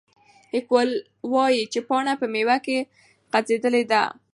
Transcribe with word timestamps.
لیکوال 0.53 0.89
وایي 1.33 1.61
چې 1.73 1.79
پاڼه 1.89 2.13
په 2.21 2.25
میوه 2.33 2.57
کې 2.65 2.77
غځېدلې 3.31 3.83
ده. 3.91 4.01